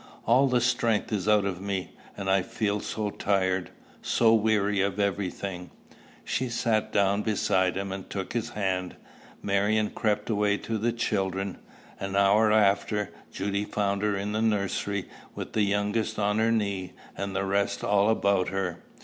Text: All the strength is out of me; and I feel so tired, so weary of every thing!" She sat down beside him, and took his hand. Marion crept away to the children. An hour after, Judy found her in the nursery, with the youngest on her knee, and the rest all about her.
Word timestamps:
All 0.25 0.47
the 0.47 0.61
strength 0.61 1.13
is 1.13 1.27
out 1.27 1.45
of 1.45 1.61
me; 1.61 1.91
and 2.17 2.27
I 2.27 2.41
feel 2.41 2.79
so 2.79 3.11
tired, 3.11 3.69
so 4.01 4.33
weary 4.33 4.81
of 4.81 4.99
every 4.99 5.29
thing!" 5.29 5.69
She 6.23 6.49
sat 6.49 6.91
down 6.91 7.21
beside 7.21 7.77
him, 7.77 7.91
and 7.91 8.09
took 8.09 8.33
his 8.33 8.49
hand. 8.49 8.95
Marion 9.43 9.91
crept 9.91 10.27
away 10.31 10.57
to 10.57 10.79
the 10.79 10.91
children. 10.91 11.59
An 11.99 12.15
hour 12.15 12.51
after, 12.51 13.11
Judy 13.31 13.63
found 13.63 14.01
her 14.01 14.17
in 14.17 14.31
the 14.31 14.41
nursery, 14.41 15.07
with 15.35 15.53
the 15.53 15.61
youngest 15.61 16.17
on 16.17 16.39
her 16.39 16.51
knee, 16.51 16.93
and 17.15 17.35
the 17.35 17.45
rest 17.45 17.83
all 17.83 18.09
about 18.09 18.49
her. 18.49 18.81